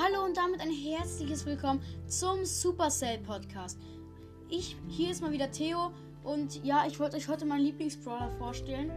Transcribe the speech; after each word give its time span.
Hallo 0.00 0.24
und 0.24 0.38
damit 0.38 0.58
ein 0.62 0.70
herzliches 0.70 1.44
Willkommen 1.44 1.82
zum 2.06 2.46
Supercell 2.46 3.18
Podcast. 3.18 3.78
Ich, 4.48 4.74
hier 4.88 5.10
ist 5.10 5.20
mal 5.20 5.32
wieder 5.32 5.50
Theo 5.50 5.92
und 6.24 6.64
ja, 6.64 6.86
ich 6.86 6.98
wollte 6.98 7.18
euch 7.18 7.28
heute 7.28 7.44
meinen 7.44 7.60
Lieblingsbrawler 7.60 8.30
vorstellen. 8.38 8.90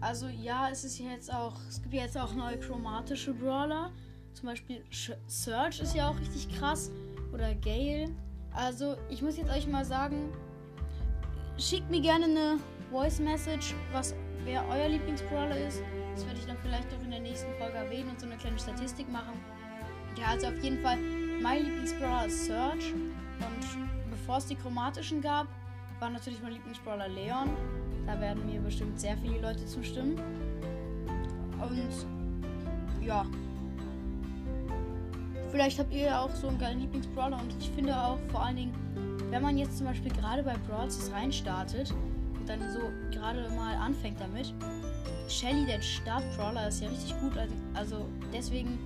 Also 0.00 0.28
ja, 0.28 0.70
es 0.70 0.84
ist 0.84 0.98
jetzt 0.98 1.30
auch, 1.30 1.60
es 1.68 1.82
gibt 1.82 1.92
jetzt 1.92 2.16
auch 2.16 2.32
neue 2.34 2.58
chromatische 2.58 3.34
Brawler. 3.34 3.92
Zum 4.32 4.48
Beispiel 4.48 4.82
Search 5.26 5.80
ist 5.82 5.94
ja 5.94 6.08
auch 6.08 6.18
richtig 6.18 6.48
krass 6.58 6.90
oder 7.34 7.54
Gale. 7.54 8.08
Also 8.54 8.96
ich 9.10 9.20
muss 9.20 9.36
jetzt 9.36 9.50
euch 9.50 9.66
mal 9.66 9.84
sagen, 9.84 10.32
schickt 11.58 11.90
mir 11.90 12.00
gerne 12.00 12.24
eine 12.24 12.58
Voice 12.90 13.20
Message, 13.20 13.74
was 13.92 14.14
wer 14.44 14.64
euer 14.70 14.88
Lieblingsbrawler 14.88 15.58
ist. 15.66 15.82
Das 16.14 16.24
werde 16.24 16.38
ich 16.38 16.46
dann 16.46 16.56
vielleicht 16.62 16.88
auch 16.94 17.02
in 17.02 17.10
der 17.10 17.20
nächsten 17.20 17.52
Folge 17.58 17.76
erwähnen 17.76 18.08
und 18.08 18.18
so 18.18 18.24
eine 18.24 18.38
kleine 18.38 18.58
Statistik 18.58 19.12
machen. 19.12 19.38
Ja, 20.16 20.26
also 20.28 20.48
auf 20.48 20.62
jeden 20.62 20.80
Fall, 20.80 20.98
mein 21.40 21.64
Lieblingsbrawler 21.64 22.26
ist 22.26 22.46
Search. 22.46 22.92
Und 22.92 24.10
bevor 24.10 24.38
es 24.38 24.46
die 24.46 24.54
chromatischen 24.54 25.20
gab, 25.20 25.46
war 26.00 26.10
natürlich 26.10 26.42
mein 26.42 26.52
Lieblingsbrawler 26.52 27.08
Leon. 27.08 27.50
Da 28.06 28.20
werden 28.20 28.44
mir 28.46 28.60
bestimmt 28.60 29.00
sehr 29.00 29.16
viele 29.16 29.40
Leute 29.40 29.64
zustimmen. 29.66 30.20
Und 31.60 33.04
ja. 33.04 33.24
Vielleicht 35.50 35.78
habt 35.78 35.92
ihr 35.92 36.06
ja 36.06 36.20
auch 36.20 36.30
so 36.30 36.48
einen 36.48 36.58
geilen 36.58 36.80
Lieblingsbrawler 36.80 37.38
und 37.38 37.54
ich 37.60 37.70
finde 37.70 37.94
auch 37.96 38.18
vor 38.30 38.42
allen 38.42 38.56
Dingen, 38.56 38.74
wenn 39.30 39.42
man 39.42 39.58
jetzt 39.58 39.78
zum 39.78 39.86
Beispiel 39.86 40.12
gerade 40.12 40.42
bei 40.42 40.54
Brawl 40.68 40.88
reinstartet 41.12 41.92
und 42.38 42.48
dann 42.48 42.60
so 42.72 42.80
gerade 43.10 43.48
mal 43.50 43.74
anfängt 43.76 44.20
damit, 44.20 44.52
Shelly, 45.28 45.64
der 45.66 45.80
Start-Brawler, 45.80 46.68
ist 46.68 46.82
ja 46.82 46.88
richtig 46.88 47.18
gut. 47.20 47.36
Also, 47.36 47.54
also 47.74 48.08
deswegen 48.32 48.78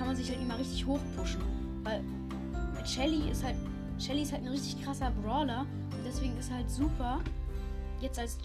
kann 0.00 0.06
man 0.06 0.16
sich 0.16 0.30
halt 0.30 0.40
immer 0.40 0.58
richtig 0.58 0.86
hoch 0.86 0.98
pushen. 1.14 1.42
Weil 1.84 2.02
Shelly 2.86 3.30
ist 3.30 3.44
halt. 3.44 3.56
Shelly 3.98 4.22
ist 4.22 4.32
halt 4.32 4.42
ein 4.44 4.48
richtig 4.48 4.82
krasser 4.82 5.10
Brawler. 5.10 5.66
Und 5.92 6.04
deswegen 6.06 6.34
ist 6.38 6.50
halt 6.50 6.70
super. 6.70 7.20
Jetzt 8.00 8.18
als, 8.18 8.38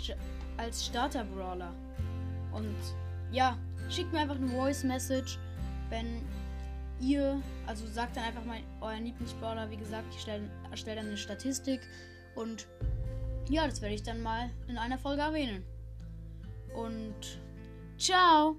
als 0.58 0.86
Starter-Brawler. 0.86 1.73
Und 2.52 2.76
ja, 3.31 3.58
schickt 3.89 4.11
mir 4.11 4.20
einfach 4.20 4.36
eine 4.36 4.50
Voice-Message, 4.50 5.39
wenn 5.88 6.22
ihr, 7.00 7.42
also 7.67 7.88
sagt 7.88 8.17
dann 8.17 8.26
einfach 8.26 8.44
mal 8.44 8.58
euren 8.81 9.06
Lieblingsbrawler. 9.06 9.72
Wie 9.72 9.78
gesagt, 9.78 10.14
ich 10.14 10.28
erstelle 10.72 10.98
dann 10.98 11.08
eine 11.08 11.16
Statistik. 11.16 11.80
Und 12.36 12.67
ja, 13.48 13.66
das 13.66 13.81
werde 13.81 13.95
ich 13.95 14.03
dann 14.03 14.22
mal 14.22 14.50
in 14.67 14.78
einer 14.78 14.98
Folge 14.98 15.22
erwähnen 15.22 15.64
und 16.76 17.39
ciao! 17.98 18.58